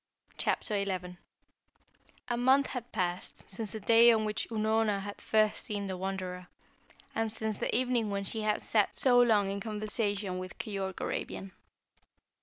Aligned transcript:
CHAPTER 0.35 0.83
XI 0.83 1.17
A 2.27 2.35
month 2.35 2.65
had 2.65 2.91
passed 2.91 3.47
since 3.47 3.69
the 3.71 3.79
day 3.79 4.11
on 4.11 4.25
which 4.25 4.47
Unorna 4.49 4.99
had 5.01 5.21
first 5.21 5.59
seen 5.63 5.85
the 5.85 5.95
Wanderer, 5.95 6.47
and 7.13 7.31
since 7.31 7.59
the 7.59 7.75
evening 7.77 8.09
when 8.09 8.23
she 8.23 8.41
had 8.41 8.63
sat 8.63 8.95
so 8.95 9.21
long 9.21 9.51
in 9.51 9.59
conversation 9.59 10.39
with 10.39 10.57
Keyork 10.57 11.01
Arabian. 11.01 11.51